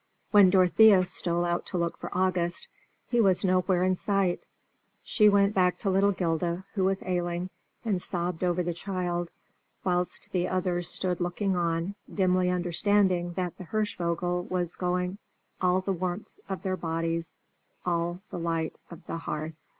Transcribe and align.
When 0.31 0.49
Dorothea 0.49 1.05
stole 1.05 1.45
out 1.45 1.67
to 1.67 1.77
look 1.77 1.95
for 1.95 2.09
August, 2.11 2.67
he 3.09 3.21
was 3.21 3.43
nowhere 3.45 3.83
in 3.83 3.93
sight. 3.93 4.47
She 5.03 5.29
went 5.29 5.53
back 5.53 5.77
to 5.77 5.91
little 5.91 6.11
'Gilda, 6.11 6.65
who 6.73 6.85
was 6.85 7.03
ailing, 7.03 7.51
and 7.85 8.01
sobbed 8.01 8.43
over 8.43 8.63
the 8.63 8.73
child, 8.73 9.29
whilst 9.83 10.29
the 10.31 10.47
others 10.47 10.89
stood 10.89 11.21
looking 11.21 11.55
on, 11.55 11.93
dimly 12.11 12.49
understanding 12.49 13.33
that 13.33 13.53
with 13.59 13.67
Hirschvogel 13.67 14.47
was 14.49 14.75
going 14.75 15.19
all 15.61 15.81
the 15.81 15.93
warmth 15.93 16.29
of 16.49 16.63
their 16.63 16.77
bodies, 16.77 17.35
all 17.85 18.21
the 18.31 18.39
light 18.39 18.75
of 18.89 19.05
their 19.05 19.17
hearth. 19.17 19.53